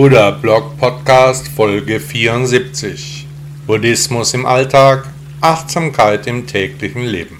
[0.00, 3.26] Buddha Blog Podcast Folge 74
[3.66, 5.06] Buddhismus im Alltag,
[5.42, 7.38] Achtsamkeit im täglichen Leben.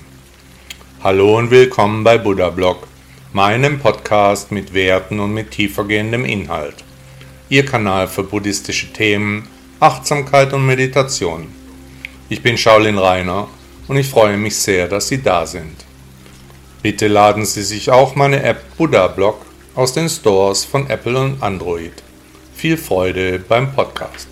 [1.02, 2.86] Hallo und willkommen bei Buddha Blog,
[3.32, 6.84] meinem Podcast mit Werten und mit tiefergehendem Inhalt.
[7.48, 9.48] Ihr Kanal für buddhistische Themen,
[9.80, 11.46] Achtsamkeit und Meditation.
[12.28, 13.48] Ich bin Shaolin Rainer
[13.88, 15.76] und ich freue mich sehr, dass Sie da sind.
[16.82, 21.42] Bitte laden Sie sich auch meine App Buddha Blog aus den Stores von Apple und
[21.42, 21.94] Android.
[22.60, 24.28] Viel Freude beim Podcast.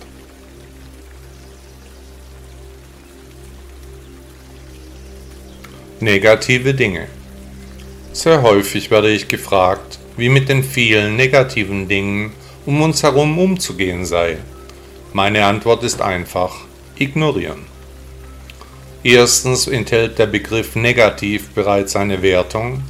[5.99, 7.07] Negative Dinge.
[8.13, 12.31] Sehr häufig werde ich gefragt, wie mit den vielen negativen Dingen
[12.67, 14.37] um uns herum umzugehen sei.
[15.11, 16.55] Meine Antwort ist einfach,
[16.99, 17.65] ignorieren.
[19.01, 22.83] Erstens enthält der Begriff negativ bereits eine Wertung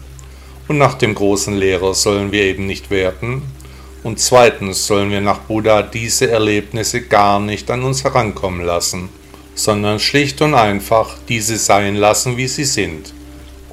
[0.67, 3.43] und nach dem großen Lehrer sollen wir eben nicht werten,
[4.03, 9.09] und zweitens sollen wir nach Buddha diese Erlebnisse gar nicht an uns herankommen lassen,
[9.55, 13.13] sondern schlicht und einfach diese sein lassen, wie sie sind.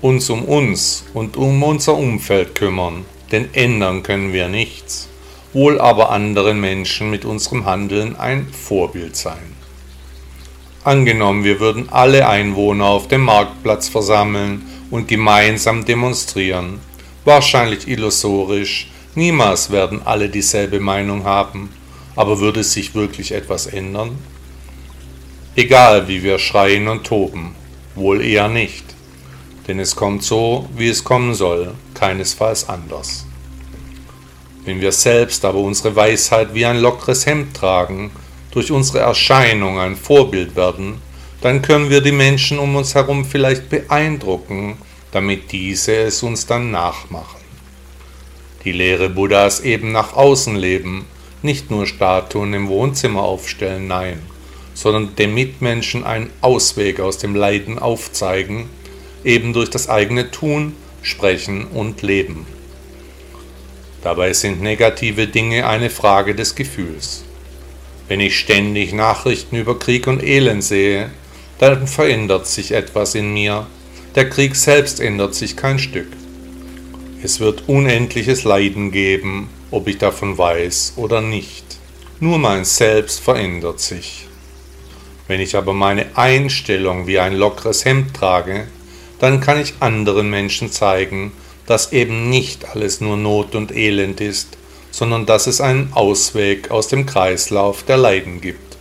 [0.00, 5.08] Uns um uns und um unser Umfeld kümmern, denn ändern können wir nichts,
[5.52, 9.54] wohl aber anderen Menschen mit unserem Handeln ein Vorbild sein.
[10.84, 16.80] Angenommen, wir würden alle Einwohner auf dem Marktplatz versammeln und gemeinsam demonstrieren,
[17.24, 21.70] wahrscheinlich illusorisch, Niemals werden alle dieselbe Meinung haben,
[22.16, 24.18] aber würde sich wirklich etwas ändern?
[25.54, 27.54] Egal wie wir schreien und toben,
[27.94, 28.84] wohl eher nicht,
[29.66, 33.24] denn es kommt so, wie es kommen soll, keinesfalls anders.
[34.66, 38.10] Wenn wir selbst aber unsere Weisheit wie ein lockeres Hemd tragen,
[38.50, 41.00] durch unsere Erscheinung ein Vorbild werden,
[41.40, 44.76] dann können wir die Menschen um uns herum vielleicht beeindrucken,
[45.10, 47.35] damit diese es uns dann nachmachen
[48.66, 51.06] die Lehre Buddhas eben nach außen leben,
[51.40, 54.20] nicht nur Statuen im Wohnzimmer aufstellen, nein,
[54.74, 58.68] sondern dem Mitmenschen einen Ausweg aus dem Leiden aufzeigen,
[59.24, 62.44] eben durch das eigene Tun, Sprechen und Leben.
[64.02, 67.22] Dabei sind negative Dinge eine Frage des Gefühls.
[68.08, 71.10] Wenn ich ständig Nachrichten über Krieg und Elend sehe,
[71.58, 73.68] dann verändert sich etwas in mir,
[74.16, 76.08] der Krieg selbst ändert sich kein Stück.
[77.26, 81.64] Es wird unendliches Leiden geben, ob ich davon weiß oder nicht.
[82.20, 84.28] Nur mein Selbst verändert sich.
[85.26, 88.68] Wenn ich aber meine Einstellung wie ein lockeres Hemd trage,
[89.18, 91.32] dann kann ich anderen Menschen zeigen,
[91.66, 94.56] dass eben nicht alles nur Not und Elend ist,
[94.92, 98.76] sondern dass es einen Ausweg aus dem Kreislauf der Leiden gibt.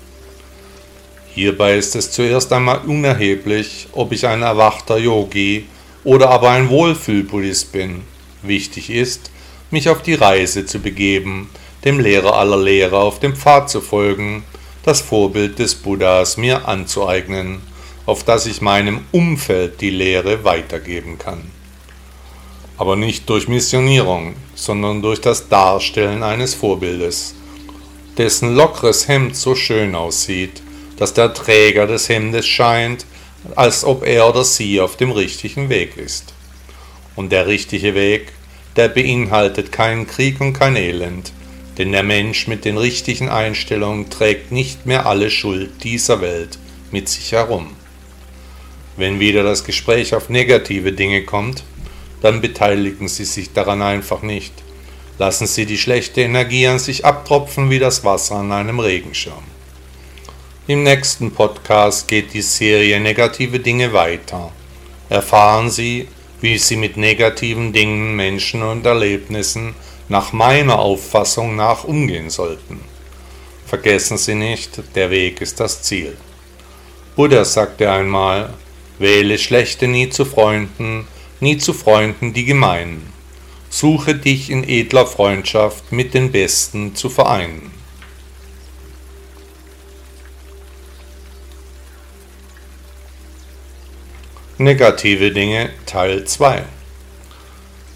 [1.34, 5.66] Hierbei ist es zuerst einmal unerheblich, ob ich ein erwachter Yogi
[6.04, 8.04] oder aber ein Wohlfühlbuddhist bin
[8.48, 9.32] wichtig ist,
[9.72, 11.50] mich auf die Reise zu begeben,
[11.84, 14.44] dem Lehrer aller Lehrer auf dem Pfad zu folgen,
[14.84, 17.62] das Vorbild des Buddhas mir anzueignen,
[18.06, 21.52] auf das ich meinem Umfeld die Lehre weitergeben kann.
[22.78, 27.36] Aber nicht durch Missionierung, sondern durch das Darstellen eines Vorbildes,
[28.18, 30.62] dessen lockeres Hemd so schön aussieht,
[30.98, 33.06] dass der Träger des Hemdes scheint,
[33.56, 36.34] als ob er oder sie auf dem richtigen Weg ist.
[37.16, 38.34] Und der richtige Weg,
[38.76, 41.32] der beinhaltet keinen Krieg und kein Elend,
[41.78, 46.58] denn der Mensch mit den richtigen Einstellungen trägt nicht mehr alle Schuld dieser Welt
[46.92, 47.76] mit sich herum.
[48.98, 51.64] Wenn wieder das Gespräch auf negative Dinge kommt,
[52.22, 54.54] dann beteiligen Sie sich daran einfach nicht.
[55.18, 59.44] Lassen Sie die schlechte Energie an sich abtropfen wie das Wasser an einem Regenschirm.
[60.68, 64.52] Im nächsten Podcast geht die Serie Negative Dinge weiter.
[65.10, 66.08] Erfahren Sie,
[66.46, 69.74] wie sie mit negativen Dingen, Menschen und Erlebnissen
[70.10, 72.82] nach meiner Auffassung nach umgehen sollten.
[73.66, 76.16] Vergessen Sie nicht, der Weg ist das Ziel.
[77.16, 78.54] Buddha sagte einmal,
[79.00, 81.08] wähle Schlechte nie zu Freunden,
[81.40, 83.12] nie zu Freunden die Gemeinen.
[83.72, 87.72] Suche dich in edler Freundschaft mit den Besten zu vereinen.
[94.58, 96.64] Negative Dinge Teil 2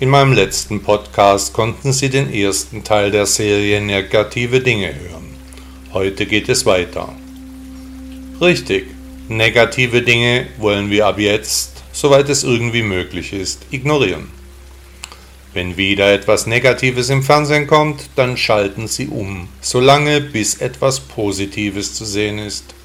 [0.02, 5.38] In meinem letzten Podcast konnten Sie den ersten Teil der Serie Negative Dinge hören.
[5.94, 7.16] Heute geht es weiter.
[8.42, 8.88] Richtig,
[9.30, 14.30] negative Dinge wollen wir ab jetzt, soweit es irgendwie möglich ist, ignorieren.
[15.54, 21.94] Wenn wieder etwas Negatives im Fernsehen kommt, dann schalten Sie um, solange bis etwas Positives
[21.94, 22.76] zu sehen ist.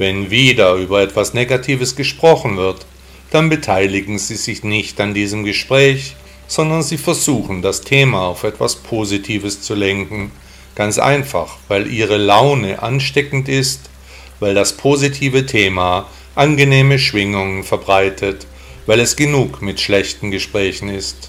[0.00, 2.86] Wenn wieder über etwas Negatives gesprochen wird,
[3.30, 6.16] dann beteiligen Sie sich nicht an diesem Gespräch,
[6.48, 10.32] sondern Sie versuchen das Thema auf etwas Positives zu lenken,
[10.74, 13.90] Ganz einfach, weil ihre Laune ansteckend ist,
[14.38, 18.46] weil das positive Thema angenehme Schwingungen verbreitet,
[18.86, 21.28] weil es genug mit schlechten Gesprächen ist.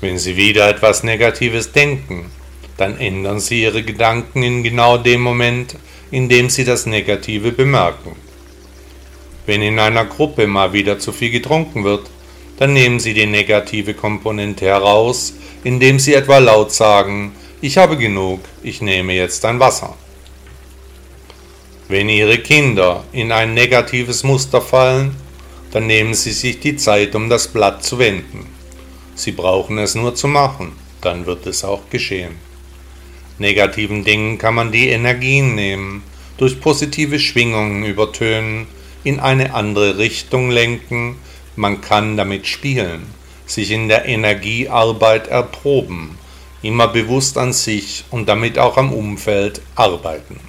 [0.00, 2.30] Wenn Sie wieder etwas Negatives denken,
[2.78, 5.76] dann ändern Sie Ihre Gedanken in genau dem Moment,
[6.10, 8.16] in dem Sie das Negative bemerken.
[9.46, 12.10] Wenn in einer Gruppe mal wieder zu viel getrunken wird,
[12.58, 15.34] dann nehmen Sie die negative Komponente heraus,
[15.64, 19.96] indem Sie etwa laut sagen, ich habe genug, ich nehme jetzt ein Wasser.
[21.88, 25.16] Wenn Ihre Kinder in ein negatives Muster fallen,
[25.70, 28.46] dann nehmen Sie sich die Zeit, um das Blatt zu wenden.
[29.14, 32.36] Sie brauchen es nur zu machen, dann wird es auch geschehen.
[33.38, 36.02] Negativen Dingen kann man die Energien nehmen,
[36.36, 38.66] durch positive Schwingungen übertönen,
[39.02, 41.16] in eine andere Richtung lenken,
[41.56, 43.06] man kann damit spielen,
[43.46, 46.18] sich in der Energiearbeit erproben,
[46.62, 50.40] immer bewusst an sich und damit auch am Umfeld arbeiten.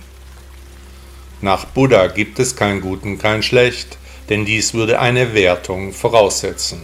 [1.42, 3.98] Nach Buddha gibt es kein Gut und kein Schlecht,
[4.30, 6.82] denn dies würde eine Wertung voraussetzen.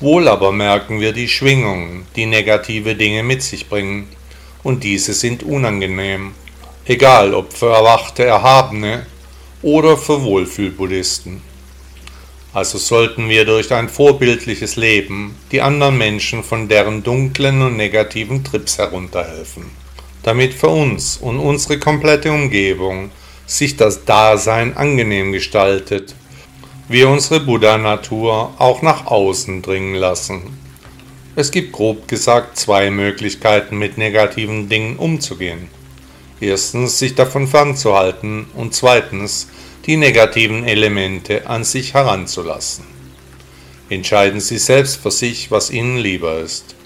[0.00, 4.08] Wohl aber merken wir die Schwingungen, die negative Dinge mit sich bringen,
[4.64, 6.32] und diese sind unangenehm,
[6.86, 9.06] egal ob für erwachte Erhabene
[9.62, 11.40] oder für Wohlfühlbuddhisten.
[12.52, 18.44] Also sollten wir durch ein vorbildliches Leben die anderen Menschen von deren dunklen und negativen
[18.44, 19.64] Trips herunterhelfen,
[20.22, 23.10] damit für uns und unsere komplette Umgebung
[23.46, 26.14] sich das Dasein angenehm gestaltet,
[26.88, 30.63] wir unsere Buddha-Natur auch nach außen dringen lassen.
[31.36, 35.68] Es gibt grob gesagt zwei Möglichkeiten, mit negativen Dingen umzugehen.
[36.40, 39.48] Erstens, sich davon fernzuhalten und zweitens,
[39.84, 42.84] die negativen Elemente an sich heranzulassen.
[43.90, 46.76] Entscheiden Sie selbst für sich, was Ihnen lieber ist.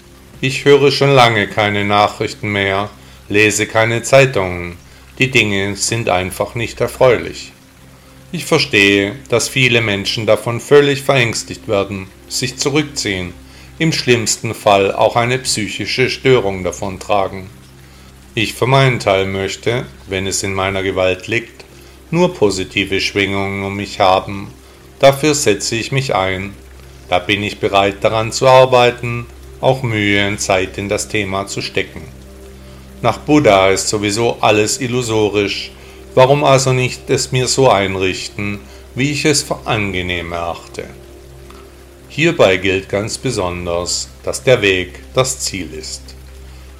[0.41, 2.89] Ich höre schon lange keine Nachrichten mehr,
[3.29, 4.77] lese keine Zeitungen,
[5.19, 7.51] die Dinge sind einfach nicht erfreulich.
[8.31, 13.33] Ich verstehe, dass viele Menschen davon völlig verängstigt werden, sich zurückziehen,
[13.79, 17.49] im schlimmsten Fall auch eine psychische Störung davontragen.
[18.35, 21.63] Ich für meinen Teil möchte, wenn es in meiner Gewalt liegt,
[22.11, 24.53] nur positive Schwingungen um mich haben.
[24.99, 26.53] Dafür setze ich mich ein.
[27.07, 29.25] Da bin ich bereit daran zu arbeiten,
[29.61, 32.01] auch Mühe und Zeit in das Thema zu stecken.
[33.01, 35.71] Nach Buddha ist sowieso alles illusorisch,
[36.15, 38.59] warum also nicht es mir so einrichten,
[38.93, 40.83] wie ich es für angenehm erachte.
[42.19, 46.01] Hierbei gilt ganz besonders, dass der Weg das Ziel ist.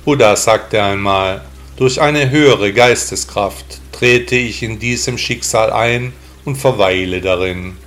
[0.03, 1.45] Buddha sagte einmal,
[1.77, 6.11] durch eine höhere Geisteskraft trete ich in diesem Schicksal ein
[6.43, 7.77] und verweile darin.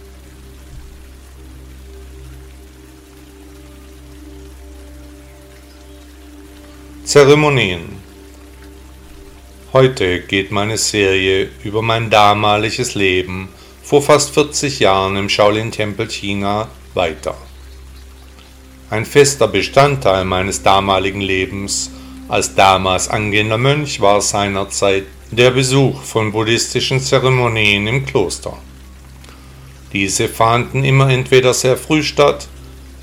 [7.04, 7.98] Zeremonien
[9.74, 13.50] Heute geht meine Serie über mein damaliges Leben
[13.82, 17.34] vor fast 40 Jahren im Shaolin-Tempel China weiter.
[18.90, 21.90] Ein fester Bestandteil meines damaligen Lebens
[22.28, 28.56] als damals angehender Mönch war seinerzeit der Besuch von buddhistischen Zeremonien im Kloster.
[29.92, 32.48] Diese fanden immer entweder sehr früh statt,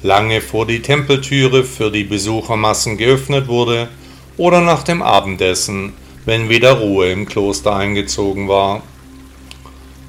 [0.01, 3.89] lange vor die Tempeltüre für die Besuchermassen geöffnet wurde,
[4.37, 5.93] oder nach dem Abendessen,
[6.25, 8.81] wenn wieder Ruhe im Kloster eingezogen war.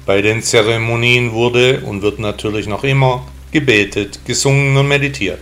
[0.07, 5.41] Bei den Zeremonien wurde und wird natürlich noch immer gebetet, gesungen und meditiert.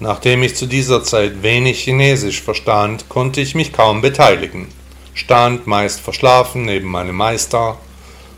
[0.00, 4.68] Nachdem ich zu dieser Zeit wenig Chinesisch verstand, konnte ich mich kaum beteiligen
[5.14, 7.78] stand meist verschlafen neben meinem Meister,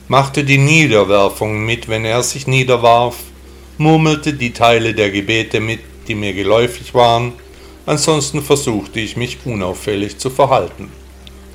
[0.09, 3.17] machte die Niederwerfung mit, wenn er sich niederwarf,
[3.79, 7.33] murmelte die Teile der Gebete mit, die mir geläufig waren,
[7.87, 10.93] ansonsten versuchte ich mich unauffällig zu verhalten.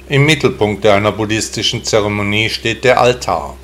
[0.10, 3.56] Im Mittelpunkt einer buddhistischen Zeremonie steht der Altar.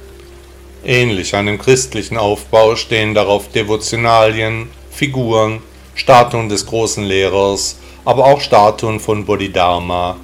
[0.89, 5.59] Ähnlich einem christlichen Aufbau stehen darauf Devotionalien, Figuren,
[5.95, 10.15] Statuen des großen Lehrers, aber auch Statuen von Bodhidharma,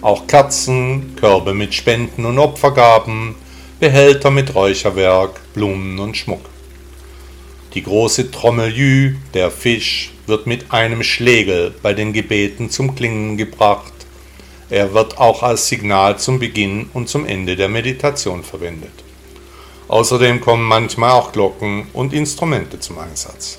[0.00, 3.34] auch Kerzen, Körbe mit Spenden und Opfergaben,
[3.80, 6.48] Behälter mit Räucherwerk, Blumen und Schmuck.
[7.74, 13.92] Die große Trommel der Fisch, wird mit einem Schlegel bei den Gebeten zum Klingen gebracht.
[14.70, 19.02] Er wird auch als Signal zum Beginn und zum Ende der Meditation verwendet.
[19.92, 23.58] Außerdem kommen manchmal auch Glocken und Instrumente zum Einsatz.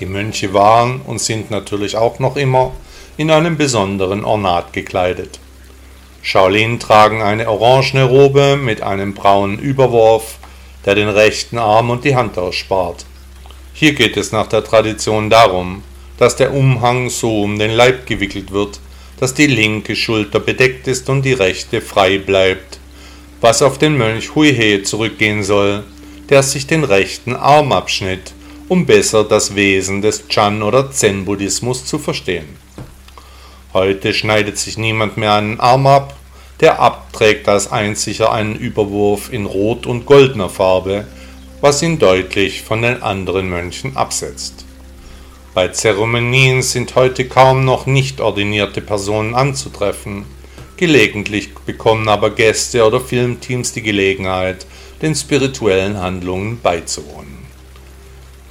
[0.00, 2.72] Die Mönche waren und sind natürlich auch noch immer
[3.16, 5.38] in einem besonderen Ornat gekleidet.
[6.20, 10.38] Shaolin tragen eine orangene Robe mit einem braunen Überwurf,
[10.84, 13.06] der den rechten Arm und die Hand ausspart.
[13.74, 15.84] Hier geht es nach der Tradition darum,
[16.16, 18.80] dass der Umhang so um den Leib gewickelt wird,
[19.20, 22.80] dass die linke Schulter bedeckt ist und die rechte frei bleibt,
[23.40, 25.84] was auf den Mönch Huihe zurückgehen soll,
[26.28, 28.32] der sich den rechten Arm abschnitt,
[28.68, 32.56] um besser das Wesen des Chan- oder Zen-Buddhismus zu verstehen.
[33.72, 36.16] Heute schneidet sich niemand mehr einen Arm ab,
[36.60, 41.06] der Abt trägt als einziger einen Überwurf in rot und goldener Farbe,
[41.60, 44.64] was ihn deutlich von den anderen Mönchen absetzt.
[45.54, 50.24] Bei Zeremonien sind heute kaum noch nicht ordinierte Personen anzutreffen.
[50.78, 54.64] Gelegentlich bekommen aber Gäste oder Filmteams die Gelegenheit,
[55.02, 57.36] den spirituellen Handlungen beizuwohnen.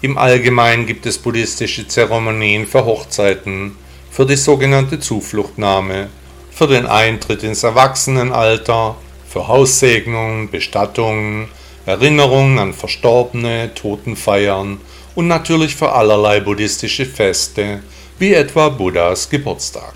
[0.01, 3.77] Im Allgemeinen gibt es buddhistische Zeremonien für Hochzeiten,
[4.12, 6.10] für die sogenannte Zufluchtnahme,
[6.51, 11.48] für den Eintritt ins Erwachsenenalter, für Haussegnungen, Bestattungen,
[11.86, 14.81] Erinnerungen an Verstorbene, Totenfeiern
[15.15, 17.84] und natürlich für allerlei buddhistische Feste,
[18.19, 19.93] wie etwa Buddhas Geburtstag.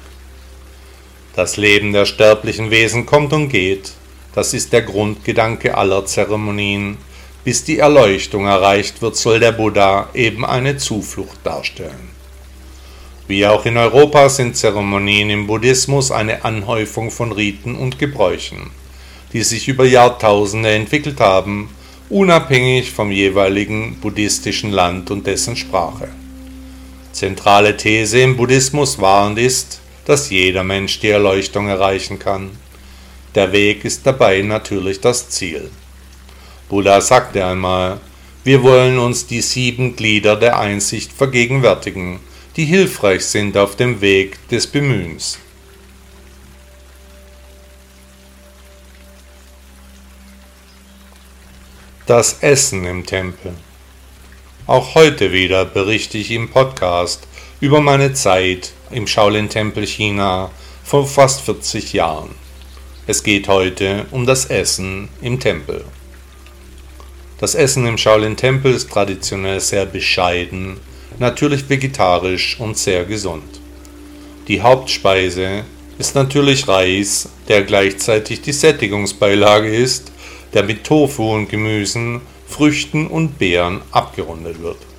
[1.35, 3.93] Das Leben der sterblichen Wesen kommt und geht,
[4.33, 6.97] das ist der Grundgedanke aller Zeremonien.
[7.43, 12.11] Bis die Erleuchtung erreicht wird, soll der Buddha eben eine Zuflucht darstellen.
[13.27, 18.71] Wie auch in Europa sind Zeremonien im Buddhismus eine Anhäufung von Riten und Gebräuchen,
[19.33, 21.69] die sich über Jahrtausende entwickelt haben,
[22.09, 26.09] unabhängig vom jeweiligen buddhistischen Land und dessen Sprache.
[27.11, 32.51] Zentrale These im Buddhismus war und ist, dass jeder Mensch die Erleuchtung erreichen kann.
[33.36, 35.70] Der Weg ist dabei natürlich das Ziel.
[36.70, 38.00] Buddha sagte einmal,
[38.43, 42.20] wir wollen uns die sieben Glieder der Einsicht vergegenwärtigen,
[42.55, 45.38] die hilfreich sind auf dem Weg des Bemühens.
[52.08, 53.53] Das Essen im Tempel.
[54.67, 57.27] Auch heute wieder berichte ich im Podcast
[57.60, 60.51] über meine Zeit im Shaolin-Tempel China
[60.83, 62.29] vor fast 40 Jahren.
[63.07, 65.83] Es geht heute um das Essen im Tempel.
[67.39, 70.77] Das Essen im Shaolin-Tempel ist traditionell sehr bescheiden,
[71.19, 73.60] natürlich vegetarisch und sehr gesund.
[74.48, 75.63] Die Hauptspeise
[75.98, 80.12] ist natürlich Reis, der gleichzeitig die Sättigungsbeilage ist,
[80.53, 84.90] der mit Tofu und Gemüsen, Früchten und Beeren abgerundet wird.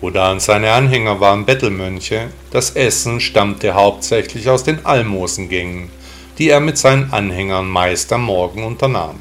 [0.00, 5.88] Buddha und seine Anhänger waren Bettelmönche, das Essen stammte hauptsächlich aus den Almosengängen,
[6.36, 9.18] die er mit seinen Anhängern meist am Morgen unternahm.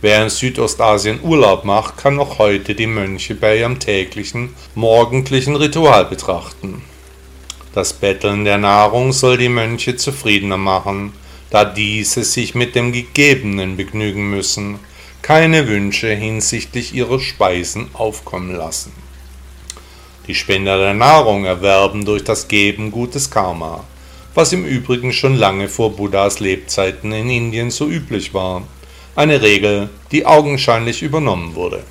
[0.00, 6.06] Wer in Südostasien Urlaub macht, kann noch heute die Mönche bei ihrem täglichen, morgendlichen Ritual
[6.06, 6.82] betrachten.
[7.74, 11.12] Das Betteln der Nahrung soll die Mönche zufriedener machen,
[11.50, 14.78] da diese sich mit dem Gegebenen begnügen müssen,
[15.20, 19.09] keine Wünsche hinsichtlich ihrer Speisen aufkommen lassen.
[20.30, 23.84] Die Spender der Nahrung erwerben durch das Geben gutes Karma
[24.34, 28.62] was im Übrigen schon lange vor Buddhas Lebzeiten in Indien so üblich war,
[29.16, 31.82] eine Regel, die augenscheinlich übernommen wurde.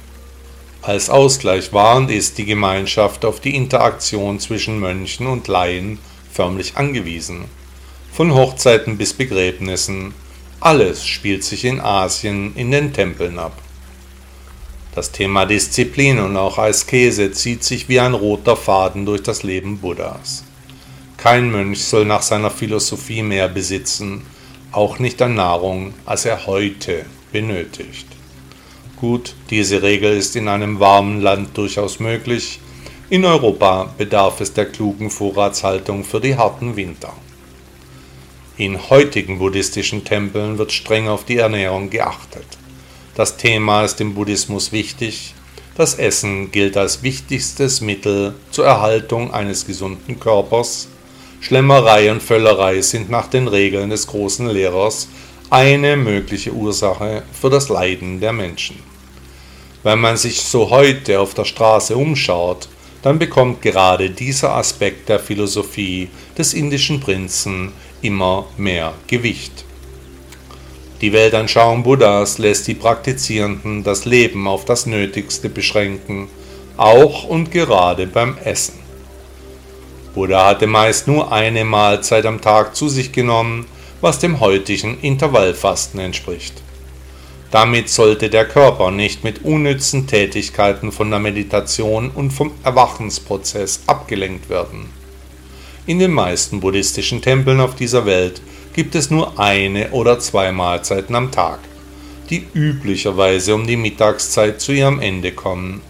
[0.82, 6.00] Als Ausgleich war und ist die Gemeinschaft auf die Interaktion zwischen Mönchen und Laien
[6.32, 7.46] förmlich angewiesen.
[8.14, 10.14] Von Hochzeiten bis Begräbnissen,
[10.62, 13.62] alles spielt sich in Asien in den Tempeln ab.
[15.00, 19.78] Das Thema Disziplin und auch Askese zieht sich wie ein roter Faden durch das Leben
[19.78, 20.44] Buddhas.
[21.16, 24.26] Kein Mönch soll nach seiner Philosophie mehr besitzen,
[24.74, 28.08] auch nicht an Nahrung, als er heute benötigt.
[28.98, 32.60] Gut, diese Regel ist in einem warmen Land durchaus möglich,
[33.10, 37.14] in Europa bedarf es der klugen Vorratshaltung für die harten Winter.
[38.58, 42.59] In heutigen buddhistischen Tempeln wird streng auf die Ernährung geachtet.
[43.16, 45.34] Das Thema ist im Buddhismus wichtig.
[45.76, 50.88] Das Essen gilt als wichtigstes Mittel zur Erhaltung eines gesunden Körpers
[51.42, 55.08] Schlemmerei und Völlerei sind nach den Regeln des großen Lehrers
[55.50, 58.78] eine mögliche Ursache für das Leiden der Menschen.
[59.82, 62.68] Wenn man sich so heute auf der Straße umschaut,
[63.02, 69.64] dann bekommt gerade dieser Aspekt der Philosophie des indischen Prinzen immer mehr Gewicht.
[71.02, 76.28] Die Weltanschauung Buddhas lässt die Praktizierenden das Leben auf das Nötigste beschränken,
[76.76, 78.80] auch und gerade beim Essen.
[80.14, 83.66] Buddha hatte meist nur eine Mahlzeit am Tag zu sich genommen,
[84.02, 86.62] was dem heutigen Intervallfasten entspricht.
[87.50, 94.50] Damit sollte der Körper nicht mit unnützen Tätigkeiten von der Meditation und vom Erwachensprozess abgelenkt
[94.50, 94.90] werden.
[95.86, 98.42] In den meisten buddhistischen Tempeln auf dieser Welt
[98.74, 101.60] gibt es nur eine oder zwei Mahlzeiten am Tag,
[102.30, 105.82] die üblicherweise um die Mittagszeit zu ihrem Ende kommen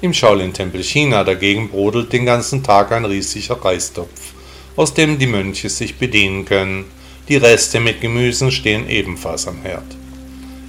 [0.00, 4.32] im Shaolin-Tempel China dagegen brodelt den ganzen Tag ein riesiger Reistopf,
[4.76, 6.84] aus dem die Mönche sich bedienen können.
[7.28, 9.96] Die Reste mit Gemüsen stehen ebenfalls am Herd.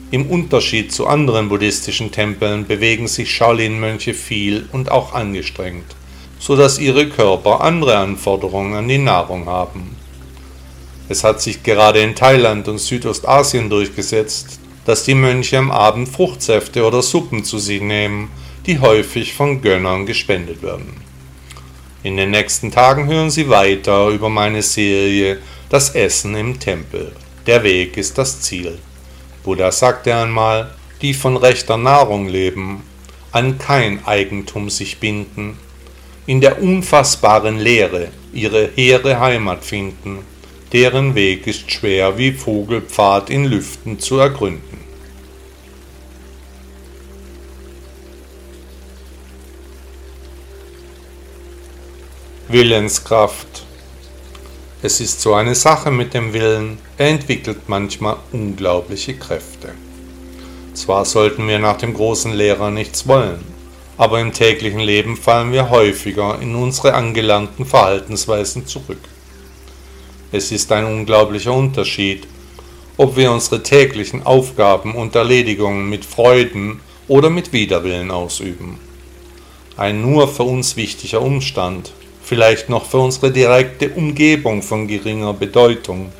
[0.09, 5.95] Im Unterschied zu anderen buddhistischen Tempeln bewegen sich Shaolin-Mönche viel und auch angestrengt,
[6.39, 9.95] so dass ihre Körper andere Anforderungen an die Nahrung haben.
[11.09, 16.85] Es hat sich gerade in Thailand und Südostasien durchgesetzt, dass die Mönche am Abend Fruchtsäfte
[16.85, 18.29] oder Suppen zu sich nehmen,
[18.67, 21.01] die häufig von Gönnern gespendet werden.
[22.03, 25.39] In den nächsten Tagen hören Sie weiter über meine Serie
[25.69, 27.11] Das Essen im Tempel.
[27.47, 28.77] Der Weg ist das Ziel.
[29.43, 32.83] Buddha sagte einmal, die von rechter Nahrung leben,
[33.31, 35.57] an kein Eigentum sich binden,
[36.27, 40.19] in der unfassbaren Leere ihre hehre Heimat finden,
[40.73, 44.79] deren Weg ist schwer wie Vogelpfad in Lüften zu ergründen.
[52.47, 53.63] Willenskraft
[54.81, 59.73] es ist so eine Sache mit dem Willen, er entwickelt manchmal unglaubliche Kräfte.
[60.73, 63.43] Zwar sollten wir nach dem großen Lehrer nichts wollen,
[63.97, 69.01] aber im täglichen Leben fallen wir häufiger in unsere angelernten Verhaltensweisen zurück.
[70.31, 72.27] Es ist ein unglaublicher Unterschied,
[72.97, 78.77] ob wir unsere täglichen Aufgaben und Erledigungen mit Freuden oder mit Widerwillen ausüben.
[79.77, 81.93] Ein nur für uns wichtiger Umstand
[82.29, 86.11] vielleicht noch für unsere direkte Umgebung von geringer Bedeutung.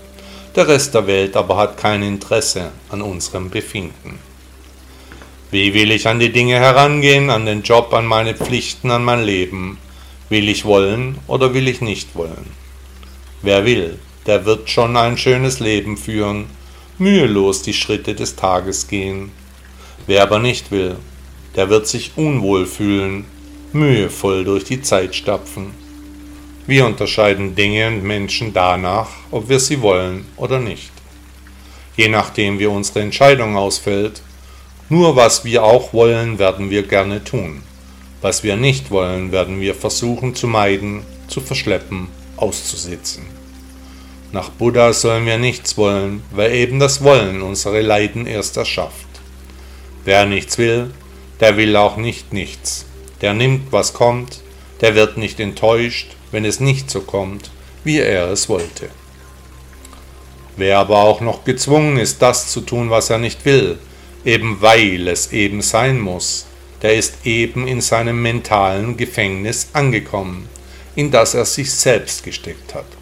[0.55, 4.17] Der Rest der Welt aber hat kein Interesse an unserem Befinden.
[5.51, 9.23] Wie will ich an die Dinge herangehen, an den Job, an meine Pflichten, an mein
[9.23, 9.77] Leben?
[10.29, 12.58] Will ich wollen oder will ich nicht wollen?
[13.41, 16.47] Wer will, der wird schon ein schönes Leben führen,
[16.97, 19.31] mühelos die Schritte des Tages gehen.
[20.07, 20.97] Wer aber nicht will,
[21.55, 23.25] der wird sich unwohl fühlen,
[23.71, 25.73] mühevoll durch die Zeit stapfen.
[26.67, 30.91] Wir unterscheiden Dinge und Menschen danach, ob wir sie wollen oder nicht.
[31.95, 34.21] Je nachdem wie unsere Entscheidung ausfällt,
[34.89, 37.63] nur was wir auch wollen, werden wir gerne tun.
[38.21, 43.38] Was wir nicht wollen, werden wir versuchen zu meiden, zu verschleppen, auszusitzen.
[44.31, 49.07] Nach Buddha sollen wir nichts wollen, weil eben das Wollen unsere Leiden erst erschafft.
[50.05, 50.91] Wer nichts will,
[51.39, 52.85] der will auch nicht nichts.
[53.21, 54.41] Der nimmt, was kommt,
[54.81, 57.49] der wird nicht enttäuscht, wenn es nicht so kommt,
[57.83, 58.89] wie er es wollte.
[60.57, 63.79] Wer aber auch noch gezwungen ist, das zu tun, was er nicht will,
[64.25, 66.45] eben weil es eben sein muss,
[66.83, 70.47] der ist eben in seinem mentalen Gefängnis angekommen,
[70.95, 72.98] in das er sich selbst gesteckt hat.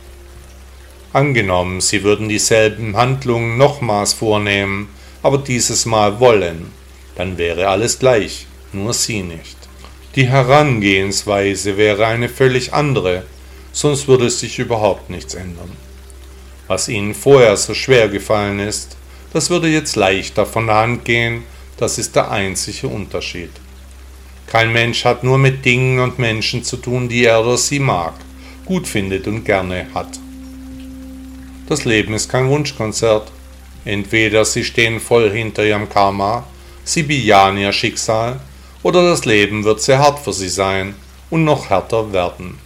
[1.18, 4.88] Angenommen, sie würden dieselben Handlungen nochmals vornehmen,
[5.24, 6.72] aber dieses Mal wollen,
[7.16, 9.58] dann wäre alles gleich, nur sie nicht.
[10.16, 13.24] Die Herangehensweise wäre eine völlig andere,
[13.72, 15.72] sonst würde sich überhaupt nichts ändern.
[16.68, 18.96] Was ihnen vorher so schwer gefallen ist,
[19.34, 21.46] das würde jetzt leichter von der Hand gehen,
[21.78, 23.50] das ist der einzige Unterschied.
[24.46, 28.14] Kein Mensch hat nur mit Dingen und Menschen zu tun, die er oder sie mag,
[28.66, 30.20] gut findet und gerne hat.
[31.68, 33.32] Das Leben ist kein Wunschkonzert.
[33.84, 36.46] Entweder sie stehen voll hinter ihrem Karma,
[36.84, 38.40] sie bejahen ihr Schicksal,
[38.84, 40.96] oder das Leben wird sehr hart für sie sein
[41.30, 42.58] und noch härter werden.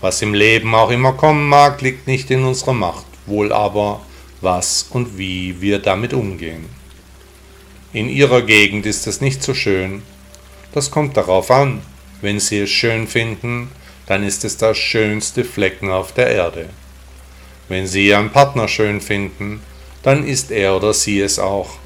[0.00, 4.00] Was im Leben auch immer kommen mag, liegt nicht in unserer Macht, wohl aber,
[4.40, 6.66] was und wie wir damit umgehen.
[7.92, 10.02] In ihrer Gegend ist es nicht so schön.
[10.72, 11.82] Das kommt darauf an.
[12.20, 13.70] Wenn sie es schön finden,
[14.06, 16.68] dann ist es das schönste Flecken auf der Erde.
[17.68, 19.60] Wenn sie ihren Partner schön finden,
[20.02, 21.78] dann ist er oder sie es auch.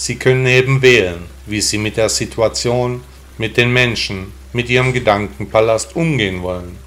[0.00, 3.02] Sie können eben wählen, wie Sie mit der Situation,
[3.36, 6.78] mit den Menschen, mit Ihrem Gedankenpalast umgehen wollen.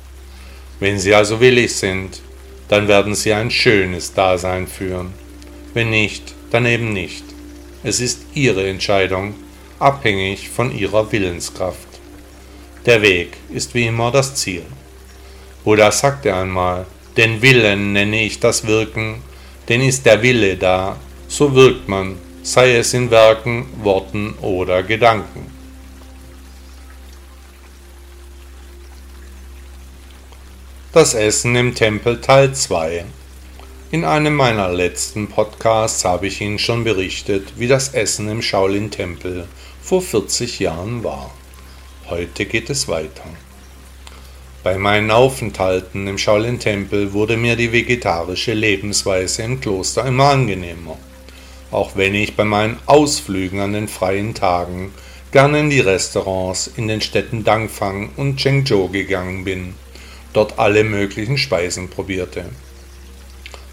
[0.80, 2.22] Wenn Sie also willig sind,
[2.70, 5.14] dann werden Sie ein schönes Dasein führen.
[5.74, 7.26] Wenn nicht, dann eben nicht.
[7.84, 9.34] Es ist Ihre Entscheidung,
[9.78, 11.90] abhängig von Ihrer Willenskraft.
[12.86, 14.64] Der Weg ist wie immer das Ziel.
[15.66, 16.86] Buddha sagte einmal,
[17.18, 19.22] den Willen nenne ich das Wirken,
[19.70, 20.98] denn ist der Wille da,
[21.28, 25.52] so wirkt man sei es in Werken, Worten oder Gedanken.
[30.92, 33.06] Das Essen im Tempel Teil 2
[33.92, 39.48] In einem meiner letzten Podcasts habe ich Ihnen schon berichtet, wie das Essen im Shaolin-Tempel
[39.82, 41.32] vor 40 Jahren war.
[42.10, 43.24] Heute geht es weiter.
[44.64, 50.98] Bei meinen Aufenthalten im Shaolin-Tempel wurde mir die vegetarische Lebensweise im Kloster immer angenehmer
[51.72, 54.94] auch wenn ich bei meinen Ausflügen an den freien Tagen
[55.32, 59.74] gerne in die Restaurants in den Städten Dangfang und Chengzhou gegangen bin,
[60.34, 62.46] dort alle möglichen Speisen probierte.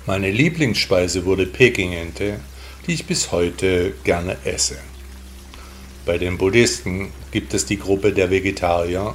[0.06, 2.40] Meine Lieblingsspeise wurde Pekingente,
[2.86, 4.78] die ich bis heute gerne esse.
[6.06, 9.14] Bei den Buddhisten gibt es die Gruppe der Vegetarier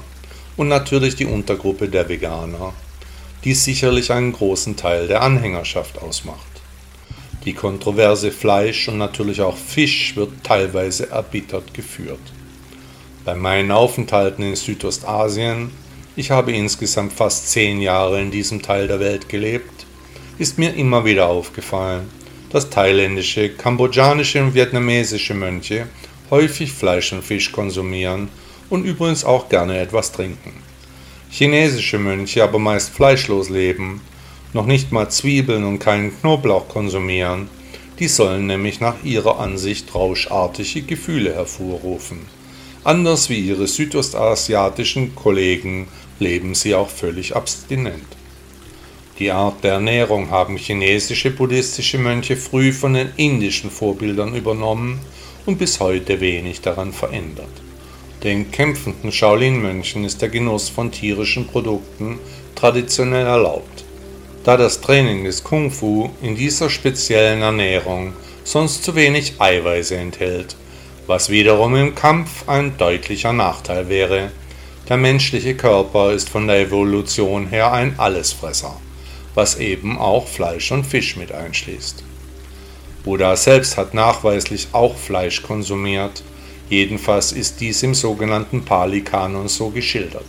[0.58, 2.74] und natürlich die Untergruppe der Veganer,
[3.44, 6.40] die sicherlich einen großen Teil der Anhängerschaft ausmacht.
[7.46, 12.20] Die Kontroverse Fleisch und natürlich auch Fisch wird teilweise erbittert geführt.
[13.26, 15.72] Bei meinen Aufenthalten in Südostasien,
[16.16, 19.86] ich habe insgesamt fast zehn Jahre in diesem Teil der Welt gelebt,
[20.38, 22.10] ist mir immer wieder aufgefallen,
[22.50, 25.88] dass thailändische, kambodschanische und vietnamesische Mönche
[26.30, 28.30] häufig Fleisch und Fisch konsumieren
[28.74, 30.52] und übrigens auch gerne etwas trinken.
[31.30, 34.02] Chinesische Mönche aber meist fleischlos leben
[34.54, 37.50] noch nicht mal Zwiebeln und keinen Knoblauch konsumieren,
[38.00, 42.20] die sollen nämlich nach ihrer Ansicht rauschartige Gefühle hervorrufen.
[42.84, 45.88] Anders wie ihre südostasiatischen Kollegen
[46.20, 48.06] leben sie auch völlig abstinent.
[49.20, 55.00] Die Art der Ernährung haben chinesische buddhistische Mönche früh von den indischen Vorbildern übernommen
[55.46, 57.63] und bis heute wenig daran verändert.
[58.24, 62.20] Den kämpfenden Shaolin-Mönchen ist der Genuss von tierischen Produkten
[62.56, 63.84] traditionell erlaubt
[64.44, 70.58] da das Training des Kung Fu in dieser speziellen Ernährung sonst zu wenig Eiweiße enthält,
[71.08, 74.32] was wiederum im Kampf ein deutlicher Nachteil wäre.
[74.90, 78.76] Der menschliche Körper ist von der Evolution her ein Allesfresser,
[79.34, 82.04] was eben auch Fleisch und Fisch mit einschließt.
[83.06, 86.22] Buddha selbst hat nachweislich auch Fleisch konsumiert,
[86.74, 90.26] jedenfalls ist dies im sogenannten Pali-Kanon so geschildert.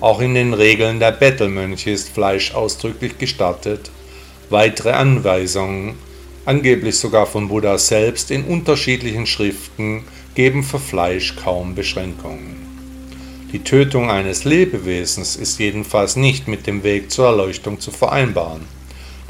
[0.00, 3.90] Auch in den Regeln der Bettelmönche ist Fleisch ausdrücklich gestattet.
[4.50, 5.94] Weitere Anweisungen,
[6.44, 10.04] angeblich sogar von Buddha selbst in unterschiedlichen Schriften,
[10.34, 12.66] geben für Fleisch kaum Beschränkungen.
[13.52, 18.62] Die Tötung eines Lebewesens ist jedenfalls nicht mit dem Weg zur Erleuchtung zu vereinbaren.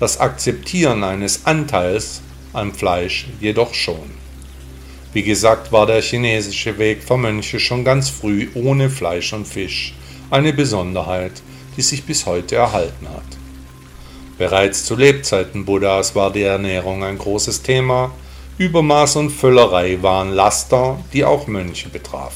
[0.01, 4.26] Das Akzeptieren eines Anteils am Fleisch jedoch schon.
[5.17, 9.95] Wie gesagt war der chinesische Weg für Mönche schon ganz früh ohne Fleisch und Fisch
[10.29, 11.33] eine Besonderheit,
[11.75, 13.25] die sich bis heute erhalten hat.
[14.37, 18.11] Bereits zu Lebzeiten Buddhas war die Ernährung ein großes Thema,
[18.59, 22.35] Übermaß und Völlerei waren Laster, die auch Mönche betraf.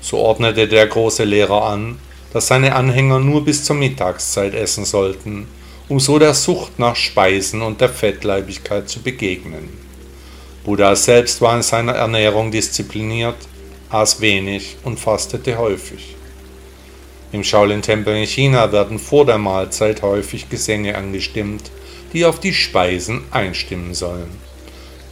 [0.00, 1.98] So ordnete der große Lehrer an,
[2.32, 5.48] dass seine Anhänger nur bis zur Mittagszeit essen sollten,
[5.88, 9.89] um so der Sucht nach Speisen und der Fettleibigkeit zu begegnen.
[10.64, 13.36] Buddha selbst war in seiner Ernährung diszipliniert,
[13.88, 16.16] aß wenig und fastete häufig.
[17.32, 21.70] Im Shaolin-Tempel in China werden vor der Mahlzeit häufig Gesänge angestimmt,
[22.12, 24.30] die auf die Speisen einstimmen sollen.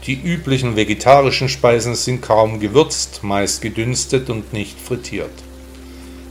[0.06, 5.30] Die üblichen vegetarischen Speisen sind kaum gewürzt, meist gedünstet und nicht frittiert.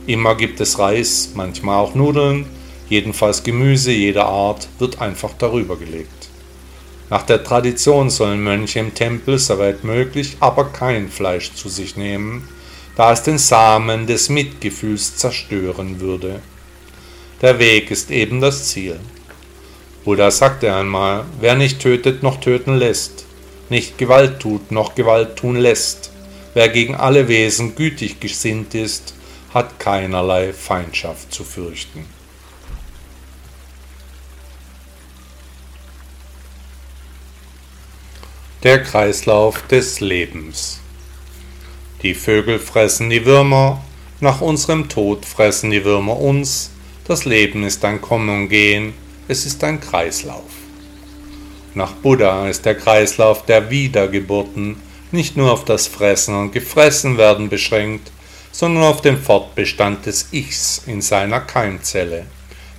[0.06, 2.46] Immer gibt es Reis, manchmal auch Nudeln,
[2.88, 6.17] jedenfalls Gemüse jeder Art wird einfach darüber gelegt.
[7.10, 12.46] Nach der Tradition sollen Mönche im Tempel soweit möglich aber kein Fleisch zu sich nehmen,
[12.96, 16.40] da es den Samen des Mitgefühls zerstören würde.
[17.40, 18.98] Der Weg ist eben das Ziel.
[20.04, 23.24] Buddha sagte einmal, wer nicht tötet noch töten lässt,
[23.70, 26.10] nicht Gewalt tut noch Gewalt tun lässt,
[26.54, 29.14] wer gegen alle Wesen gütig gesinnt ist,
[29.54, 32.17] hat keinerlei Feindschaft zu fürchten.
[38.64, 40.80] Der Kreislauf des Lebens
[42.02, 43.82] die Vögel fressen die Würmer,
[44.20, 46.70] nach unserem Tod fressen die Würmer uns,
[47.04, 48.94] das Leben ist ein Kommen und Gehen,
[49.26, 50.50] es ist ein Kreislauf.
[51.74, 54.76] Nach Buddha ist der Kreislauf der Wiedergeburten
[55.10, 58.12] nicht nur auf das Fressen und Gefressenwerden beschränkt,
[58.52, 62.26] sondern auf den Fortbestand des Ichs in seiner Keimzelle,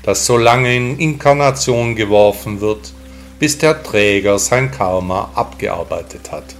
[0.03, 2.93] das so lange in Inkarnation geworfen wird,
[3.39, 6.56] bis der Träger sein Karma abgearbeitet hat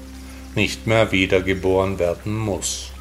[0.56, 2.92] nicht mehr wiedergeboren werden muss.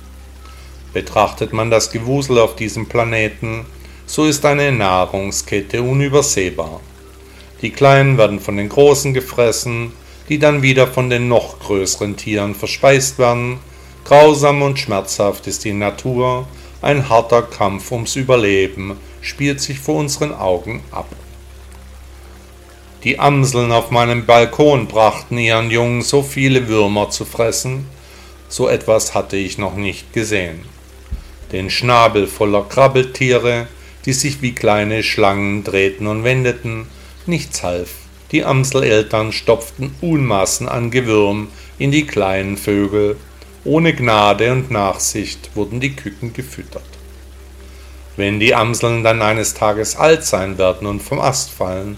[0.93, 3.67] Betrachtet man das Gewusel auf diesem Planeten,
[4.07, 6.81] so ist eine Nahrungskette unübersehbar.
[7.61, 9.93] Die Kleinen werden von den Großen gefressen,
[10.29, 13.59] die dann wieder von den noch größeren Tieren verspeist werden.
[14.05, 16.47] Grausam und schmerzhaft ist die Natur,
[16.81, 21.09] ein harter Kampf ums Überleben spielt sich vor unseren Augen ab.
[23.09, 27.87] Die Amseln auf meinem Balkon brachten ihren Jungen so viele Würmer zu fressen,
[28.51, 30.61] so etwas hatte ich noch nicht gesehen.
[31.51, 33.66] Den Schnabel voller Krabbeltiere,
[34.05, 36.87] die sich wie kleine Schlangen drehten und wendeten,
[37.25, 37.88] nichts half.
[38.31, 43.16] Die Amseleltern stopften Unmassen an Gewürm in die kleinen Vögel.
[43.64, 46.83] Ohne Gnade und Nachsicht wurden die Küken gefüttert.
[48.18, 51.97] Wenn die Amseln dann eines Tages alt sein werden und vom Ast fallen,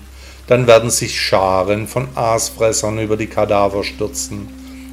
[0.50, 4.48] dann werden sich Scharen von Aasfressern über die Kadaver stürzen.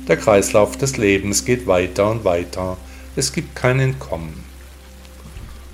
[0.07, 2.77] Der Kreislauf des Lebens geht weiter und weiter.
[3.15, 4.43] Es gibt kein Entkommen.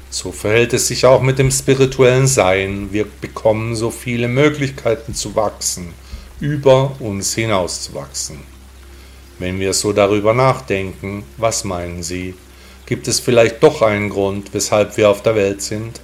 [0.09, 2.93] So verhält es sich auch mit dem spirituellen Sein.
[2.93, 5.93] Wir bekommen so viele Möglichkeiten zu wachsen,
[6.39, 8.37] über uns hinauszuwachsen.
[9.37, 12.35] Wenn wir so darüber nachdenken, was meinen Sie?
[12.85, 15.99] Gibt es vielleicht doch einen Grund, weshalb wir auf der Welt sind?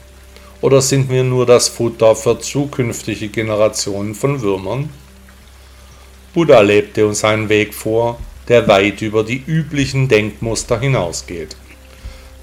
[0.62, 4.90] Oder sind wir nur das Futter für zukünftige Generationen von Würmern?
[6.34, 11.56] Buddha lebte uns einen Weg vor, der weit über die üblichen Denkmuster hinausgeht.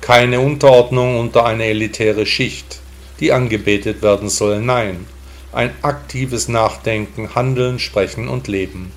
[0.00, 2.80] Keine Unterordnung unter eine elitäre Schicht,
[3.20, 5.06] die angebetet werden soll, nein,
[5.52, 8.92] ein aktives Nachdenken, Handeln, Sprechen und Leben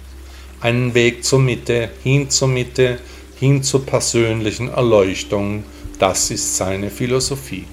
[0.62, 3.00] einen Weg zur Mitte, hin zur Mitte,
[3.40, 5.64] hin zur persönlichen Erleuchtung,
[5.98, 7.66] das ist seine Philosophie.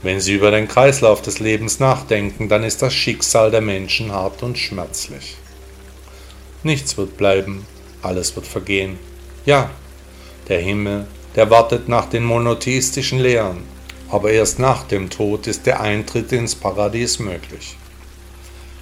[0.00, 4.44] Wenn Sie über den Kreislauf des Lebens nachdenken, dann ist das Schicksal der Menschen hart
[4.44, 5.36] und schmerzlich.
[6.62, 7.66] Nichts wird bleiben,
[8.00, 8.98] alles wird vergehen.
[9.44, 9.70] Ja,
[10.48, 13.64] der Himmel, der wartet nach den monotheistischen Lehren,
[14.08, 17.76] aber erst nach dem Tod ist der Eintritt ins Paradies möglich.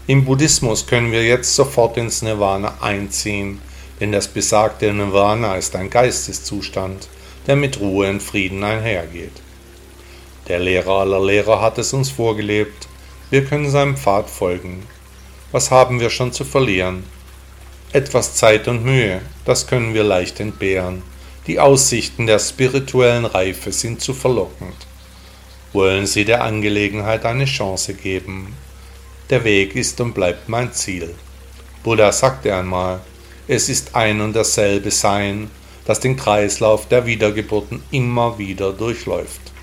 [0.07, 3.61] Im Buddhismus können wir jetzt sofort ins Nirvana einziehen,
[4.01, 7.09] denn das besagte Nirvana ist ein Geisteszustand,
[7.47, 9.46] der mit Ruhe und Frieden einhergeht.
[10.49, 12.87] Der Lehrer aller Lehrer hat es uns vorgelebt,
[13.31, 14.87] wir können seinem Pfad folgen.
[15.51, 17.03] Was haben wir schon zu verlieren?
[17.93, 21.03] Etwas Zeit und Mühe, das können wir leicht entbehren.
[21.49, 24.77] Die Aussichten der spirituellen Reife sind zu verlockend.
[25.73, 28.55] Wollen Sie der Angelegenheit eine Chance geben,
[29.31, 31.13] der Weg ist und bleibt mein Ziel.
[31.83, 33.01] Buddha sagte einmal,
[33.49, 35.51] es ist ein und dasselbe Sein,
[35.85, 39.56] das den Kreislauf der Wiedergeburten immer wieder durchläuft.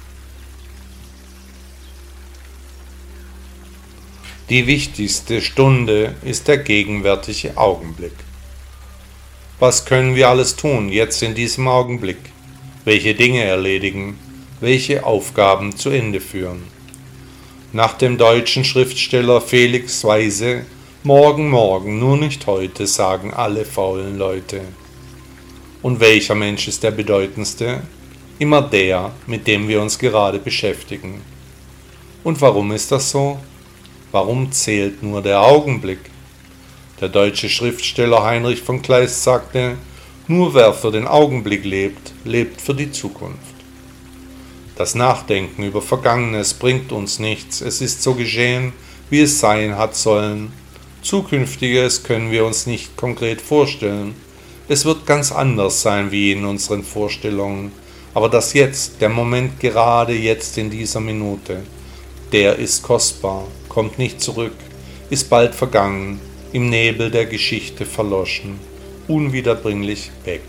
[4.50, 8.16] Die wichtigste Stunde ist der gegenwärtige Augenblick.
[9.60, 12.18] Was können wir alles tun jetzt in diesem Augenblick?
[12.86, 14.20] Welche Dinge erledigen?
[14.60, 16.74] Welche Aufgaben zu Ende führen?
[17.74, 20.64] nach dem deutschen Schriftsteller Felix Weise
[21.02, 24.62] Morgen, morgen, nur nicht heute, sagen alle faulen Leute.
[25.82, 27.82] Und welcher Mensch ist der bedeutendste?
[28.40, 31.22] Immer der, mit dem wir uns gerade beschäftigen.
[32.24, 33.40] Und warum ist das so?
[34.14, 35.98] Warum zählt nur der Augenblick?
[37.02, 39.76] Der deutsche Schriftsteller Heinrich von Kleist sagte,
[40.28, 43.56] nur wer für den Augenblick lebt, lebt für die Zukunft.
[44.76, 48.74] Das Nachdenken über Vergangenes bringt uns nichts, es ist so geschehen,
[49.10, 50.54] wie es sein hat sollen.
[51.02, 54.14] Zukünftiges können wir uns nicht konkret vorstellen.
[54.68, 57.72] Es wird ganz anders sein wie in unseren Vorstellungen.
[58.14, 61.64] Aber das Jetzt, der Moment gerade jetzt in dieser Minute,
[62.32, 64.56] der ist kostbar, kommt nicht zurück,
[65.10, 66.20] ist bald vergangen,
[66.52, 68.60] im Nebel der Geschichte verloschen,
[69.08, 70.42] unwiederbringlich weg.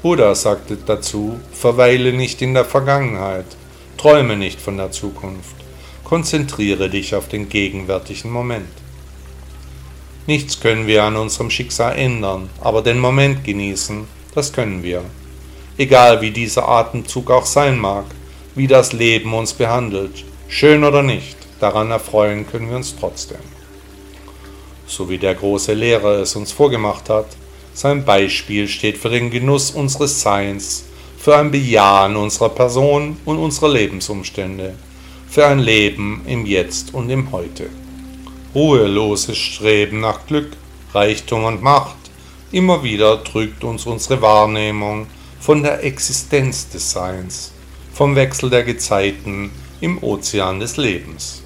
[0.00, 3.46] Buddha sagte dazu, verweile nicht in der Vergangenheit,
[3.96, 5.56] träume nicht von der Zukunft,
[6.04, 8.68] konzentriere dich auf den gegenwärtigen Moment.
[10.26, 15.02] Nichts können wir an unserem Schicksal ändern, aber den Moment genießen, das können wir.
[15.76, 18.04] Egal wie dieser Atemzug auch sein mag,
[18.54, 23.38] wie das Leben uns behandelt, schön oder nicht, daran erfreuen können wir uns trotzdem.
[24.86, 27.26] So wie der große Lehrer es uns vorgemacht hat,
[27.72, 30.84] sein Beispiel steht für den Genuss unseres Seins,
[31.18, 34.74] für ein Bejahen unserer Person und unserer Lebensumstände,
[35.28, 37.70] für ein Leben im Jetzt und im Heute.
[38.54, 40.52] Ruheloses Streben nach Glück,
[40.92, 41.96] Reichtum und Macht,
[42.52, 45.06] immer wieder drückt uns unsere Wahrnehmung
[45.40, 47.52] von der Existenz des Seins,
[47.92, 51.43] vom Wechsel der Gezeiten im Ozean des Lebens.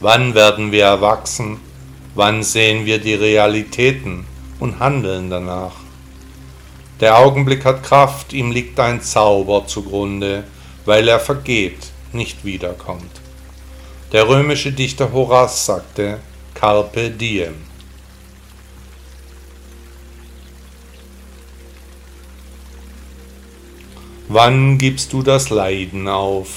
[0.00, 1.60] Wann werden wir erwachsen?
[2.14, 4.26] Wann sehen wir die Realitäten?
[4.60, 5.74] und handeln danach.
[7.00, 10.44] Der Augenblick hat Kraft, ihm liegt ein Zauber zugrunde,
[10.84, 11.78] weil er vergeht,
[12.12, 13.20] nicht wiederkommt.
[14.12, 16.18] Der römische Dichter Horaz sagte
[16.54, 17.54] Carpe diem.
[24.30, 26.48] Wann gibst du das Leiden auf?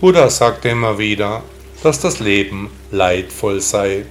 [0.00, 1.42] Buddha sagte immer wieder,
[1.82, 4.06] dass das Leben leidvoll sei.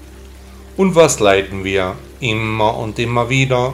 [0.78, 1.96] Und was leiden wir?
[2.22, 3.74] immer und immer wieder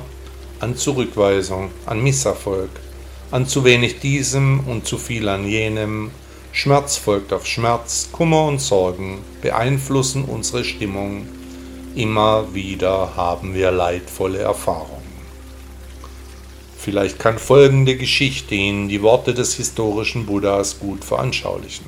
[0.59, 2.69] an Zurückweisung, an Misserfolg,
[3.29, 6.11] an zu wenig diesem und zu viel an jenem,
[6.53, 11.27] Schmerz folgt auf Schmerz, Kummer und Sorgen beeinflussen unsere Stimmung,
[11.95, 15.05] immer wieder haben wir leidvolle Erfahrungen.
[16.77, 21.85] Vielleicht kann folgende Geschichte Ihnen die Worte des historischen Buddhas gut veranschaulichen.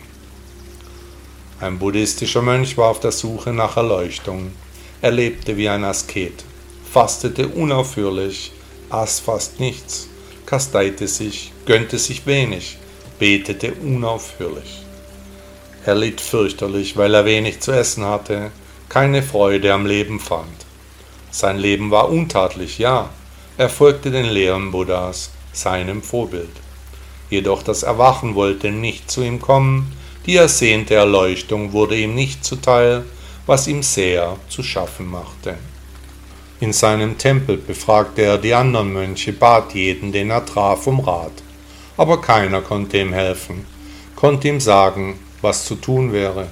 [1.62, 4.54] Ein buddhistischer Mönch war auf der Suche nach Erleuchtung.
[5.02, 6.46] Er lebte wie ein Asket,
[6.90, 8.54] fastete unaufhörlich,
[8.90, 10.08] aß fast nichts,
[10.46, 12.78] kasteite sich, gönnte sich wenig,
[13.20, 14.84] betete unaufhörlich.
[15.86, 18.52] Er litt fürchterlich, weil er wenig zu essen hatte,
[18.88, 20.66] keine Freude am Leben fand.
[21.30, 23.10] Sein Leben war untatlich, ja,
[23.58, 26.56] er folgte den Lehren Buddhas, seinem Vorbild.
[27.30, 29.92] Jedoch das Erwachen wollte nicht zu ihm kommen,
[30.26, 33.04] die ersehnte Erleuchtung wurde ihm nicht zuteil,
[33.46, 35.58] was ihm sehr zu schaffen machte.
[36.60, 41.32] In seinem Tempel befragte er die anderen Mönche, bat jeden, den er traf, um Rat.
[41.96, 43.66] Aber keiner konnte ihm helfen,
[44.16, 46.48] konnte ihm sagen, was zu tun wäre.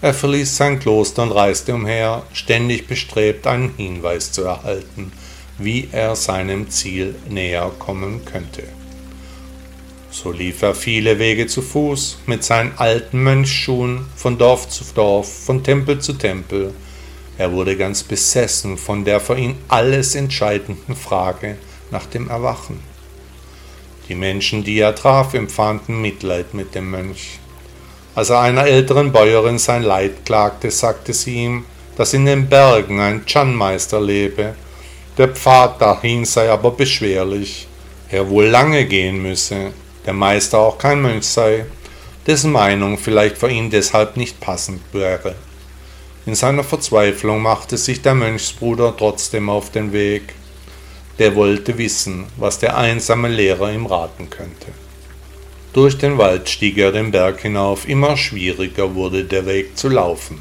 [0.00, 5.12] Er verließ sein Kloster und reiste umher, ständig bestrebt, einen Hinweis zu erhalten,
[5.58, 8.62] wie er seinem Ziel näher kommen könnte.
[10.12, 15.32] So lief er viele Wege zu Fuß, mit seinen alten Mönchsschuhen, von Dorf zu Dorf,
[15.44, 16.74] von Tempel zu Tempel.
[17.38, 21.56] Er wurde ganz besessen von der für ihn alles entscheidenden Frage
[21.92, 22.80] nach dem Erwachen.
[24.08, 27.38] Die Menschen, die er traf, empfanden Mitleid mit dem Mönch.
[28.16, 31.64] Als er einer älteren Bäuerin sein Leid klagte, sagte sie ihm,
[31.96, 34.56] dass in den Bergen ein Chan-Meister lebe.
[35.16, 37.68] Der Pfad dahin sei aber beschwerlich,
[38.10, 39.72] er wohl lange gehen müsse,
[40.10, 41.66] der Meister auch kein Mönch sei,
[42.26, 45.36] dessen Meinung vielleicht für ihn deshalb nicht passend wäre.
[46.26, 50.34] In seiner Verzweiflung machte sich der Mönchsbruder trotzdem auf den Weg.
[51.20, 54.72] Der wollte wissen, was der einsame Lehrer ihm raten könnte.
[55.74, 60.40] Durch den Wald stieg er den Berg hinauf, immer schwieriger wurde der Weg zu laufen.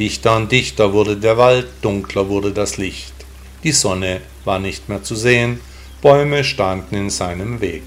[0.00, 3.14] Dichter und dichter wurde der Wald, dunkler wurde das Licht.
[3.62, 5.60] Die Sonne war nicht mehr zu sehen,
[6.02, 7.84] Bäume standen in seinem Weg.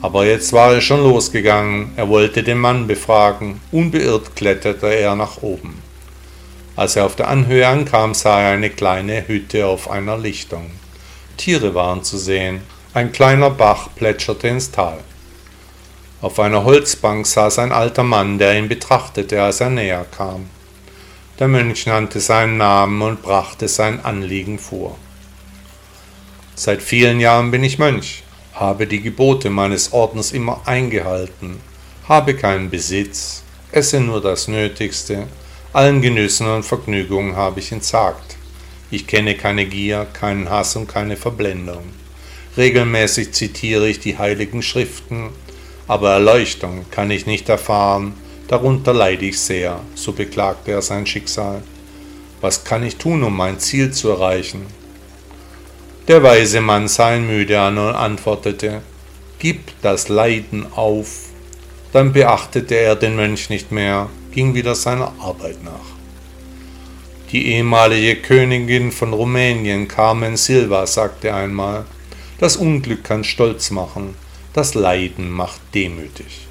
[0.00, 5.42] Aber jetzt war er schon losgegangen, er wollte den Mann befragen, unbeirrt kletterte er nach
[5.42, 5.82] oben.
[6.76, 10.70] Als er auf der Anhöhe ankam, sah er eine kleine Hütte auf einer Lichtung.
[11.36, 12.60] Tiere waren zu sehen,
[12.94, 14.98] ein kleiner Bach plätscherte ins Tal.
[16.20, 20.48] Auf einer Holzbank saß ein alter Mann, der ihn betrachtete, als er näher kam.
[21.40, 24.96] Der Mönch nannte seinen Namen und brachte sein Anliegen vor.
[26.54, 28.24] Seit vielen Jahren bin ich Mönch,
[28.58, 31.60] habe die Gebote meines Ordens immer eingehalten,
[32.08, 35.28] habe keinen Besitz, esse nur das Nötigste,
[35.72, 38.36] allen Genüssen und Vergnügungen habe ich entsagt.
[38.90, 41.84] Ich kenne keine Gier, keinen Hass und keine Verblendung.
[42.56, 45.30] Regelmäßig zitiere ich die heiligen Schriften,
[45.86, 48.14] aber Erleuchtung kann ich nicht erfahren,
[48.48, 51.62] darunter leide ich sehr, so beklagte er sein Schicksal.
[52.40, 54.66] Was kann ich tun, um mein Ziel zu erreichen?
[56.08, 58.80] Der weise Mann sah ihn müde an und antwortete,
[59.38, 61.26] Gib das Leiden auf.
[61.92, 65.98] Dann beachtete er den Mönch nicht mehr, ging wieder seiner Arbeit nach.
[67.30, 71.84] Die ehemalige Königin von Rumänien, Carmen Silva, sagte einmal,
[72.38, 74.14] das Unglück kann stolz machen,
[74.54, 76.46] das Leiden macht demütig.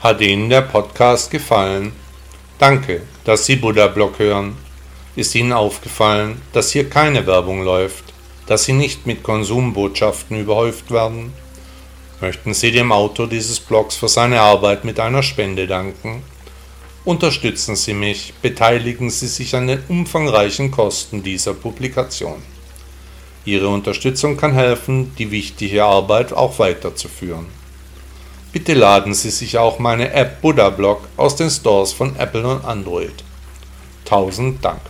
[0.00, 1.92] Hat Ihnen der Podcast gefallen?
[2.60, 4.54] Danke, dass Sie Buddha Blog hören.
[5.16, 8.04] Ist Ihnen aufgefallen, dass hier keine Werbung läuft,
[8.46, 11.32] dass Sie nicht mit Konsumbotschaften überhäuft werden?
[12.20, 16.22] Möchten Sie dem Autor dieses Blogs für seine Arbeit mit einer Spende danken?
[17.06, 22.42] Unterstützen Sie mich, beteiligen Sie sich an den umfangreichen Kosten dieser Publikation.
[23.46, 27.46] Ihre Unterstützung kann helfen, die wichtige Arbeit auch weiterzuführen.
[28.52, 32.64] Bitte laden Sie sich auch meine App Buddha Blog aus den Stores von Apple und
[32.64, 33.24] Android.
[34.04, 34.80] Tausend Dank.